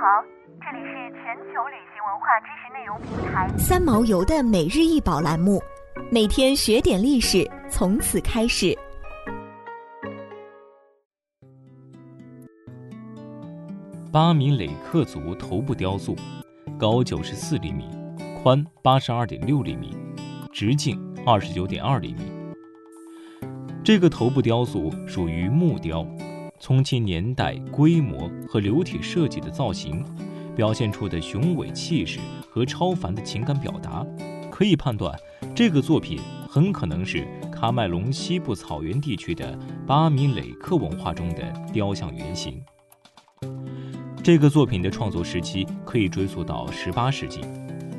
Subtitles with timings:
[0.00, 0.22] 好，
[0.60, 5.60] 这里是全球旅行文化知识内容平台三毛游的每日一宝栏目，
[6.08, 8.78] 每天学点历史，从此开始。
[14.12, 16.14] 巴米雷克族头部雕塑，
[16.78, 17.90] 高九十四厘米，
[18.40, 19.96] 宽八十二点六厘米，
[20.52, 20.96] 直径
[21.26, 22.20] 二十九点二厘米。
[23.82, 26.06] 这个头部雕塑属于木雕。
[26.60, 30.04] 从其年代、规模和流体设计的造型，
[30.56, 32.18] 表现出的雄伟气势
[32.50, 34.04] 和超凡的情感表达，
[34.50, 35.16] 可以判断，
[35.54, 36.18] 这个作品
[36.48, 42.60] 很可能是喀麦隆西部草原地区的巴米雷克文化中的雕像原型。
[44.22, 47.40] 这个作品的创作时期可以追溯到18世纪，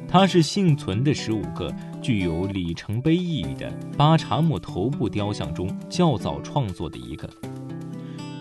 [0.08, 7.28] 它是幸存的十五个具有里程碑意义的巴查姆头部雕像中较早创作的一个。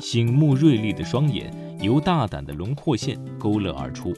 [0.01, 4.15] 醒目锐利的双眼由大胆的轮廓线勾勒而出。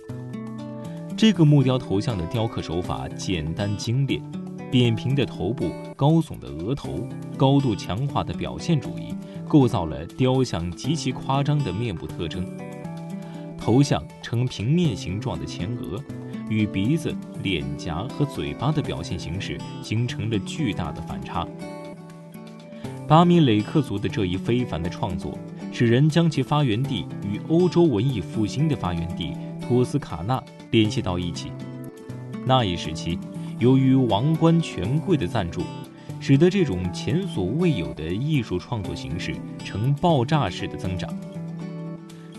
[1.17, 4.23] 这个木雕头像的雕刻手法简单精炼，
[4.71, 7.07] 扁平的头部、高耸的额头、
[7.37, 9.15] 高度强化的表现主义，
[9.47, 12.47] 构造了雕像极其夸张的面部特征。
[13.59, 16.03] 头像呈平面形状的前额，
[16.49, 21.47] 与鼻子、脸颊和嘴巴的表现形式形成了巨大的反差。
[23.07, 25.39] 巴米雷克族的这一非凡的创作。
[25.73, 31.51] 使人将其发源地与欧洲文艺复兴的发源地托斯卡纳联系到一起。
[32.45, 33.19] 那一时期，
[33.59, 35.63] 由于王冠权贵的赞助，
[36.19, 41.15] 使得这种前所未有的艺术创作形式呈爆炸式的增长。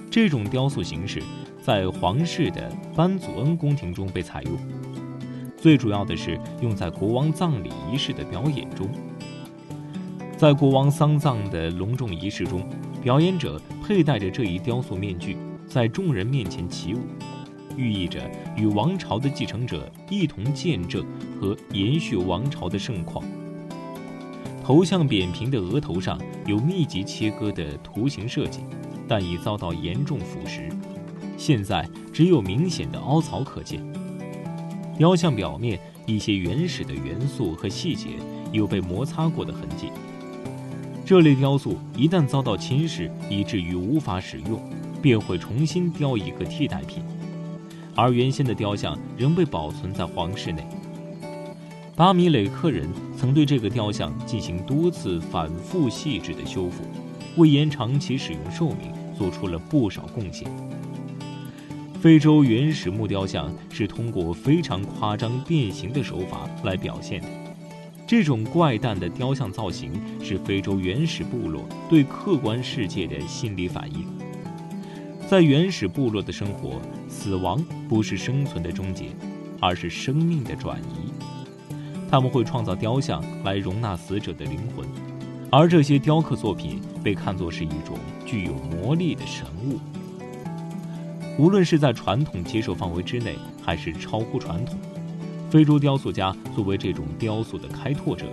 [0.09, 1.23] 这种雕塑形式
[1.61, 4.57] 在皇室的班祖恩宫廷中被采用，
[5.57, 8.89] 最主要的是用在国王葬礼仪式的表演中。
[10.41, 12.67] 在国王丧葬的隆重仪式中。
[12.99, 17.01] 表演者佩戴着这一雕塑面具，在众人面前起舞，
[17.77, 18.19] 寓意着
[18.57, 21.05] 与王朝的继承者一同见证
[21.39, 23.23] 和延续王朝的盛况。
[24.63, 28.61] 头像扁平的额头上有密集切割的图形设计，
[29.07, 30.71] 但已遭到严重腐蚀，
[31.37, 33.79] 现在只有明显的凹槽可见。
[34.97, 38.07] 雕像表面一些原始的元素和细节
[38.51, 39.91] 有被摩擦过的痕迹。
[41.11, 44.57] 这类雕塑一旦遭到侵蚀，以至于无法使用，
[45.01, 47.03] 便会重新雕一个替代品，
[47.93, 50.65] 而原先的雕像仍被保存在皇室内。
[51.97, 56.81] 巴米雷克人曾对这个雕像进行多次反复细致的修复，
[57.35, 60.49] 为延长其使用寿命做出了不少贡献。
[61.99, 67.27] 非洲原始木雕像是通过非常夸张变形的手法来表现的。
[68.11, 74.05] 这种怪诞的雕像造型是非洲原始部落对客观世界的心理反应。
[75.29, 79.05] 在原始部落的生活，死亡不是生存的终结，
[79.61, 81.13] 而是生命的转移。
[82.09, 84.85] 他们会创造雕像来容纳死者的灵魂，
[85.49, 89.79] 而这些雕刻作品被看作是一种具有魔力的神物。
[91.37, 94.75] 无论是在传统接受范围之内，还是超乎传统。
[95.51, 98.25] 非洲雕塑家作为这种雕塑的开拓者，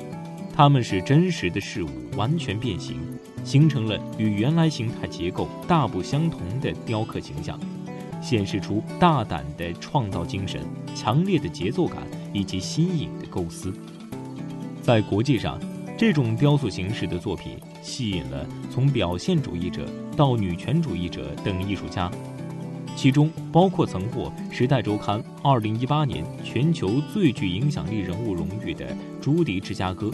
[0.55, 2.97] 他们使真实的事物完全变形，
[3.43, 7.59] 形成了与原来形态结构大不相同的雕刻形象，
[8.23, 10.63] 显示出大胆的创造精神、
[10.95, 13.75] 强烈的节奏感以及新颖的构思。
[14.81, 15.59] 在国际上，
[15.99, 19.85] 这种雕塑形式的作品吸引了从表现主义者
[20.17, 22.09] 到女权主义者等艺术家。
[22.99, 28.85] 其中包括曾获《时代周刊》2018年全球最具影响力人物荣誉的
[29.23, 30.11] 朱迪·芝加哥。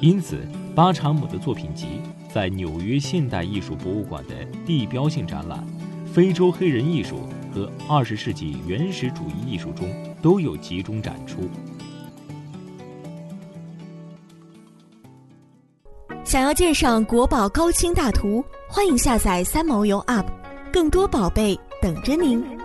[0.00, 2.00] 因此，巴查姆的作品集
[2.32, 5.66] 在纽约现代艺术博物馆的地标性展览
[6.06, 9.92] 《非洲黑人艺术和20世纪原始主义艺术》中
[10.22, 11.50] 都有集中展出。
[16.24, 20.26] 想要鉴赏国宝高清大图，欢迎下载三毛游 App，
[20.72, 21.58] 更多宝贝。
[21.80, 22.59] 等着您。